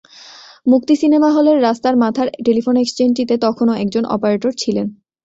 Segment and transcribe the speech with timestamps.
[0.67, 4.87] মুক্তি সিনেমা হলের রাস্তার মাথার টেলিফোন এক্সচেঞ্জটিতে তখনো একজন অপারেটর ছিলেন।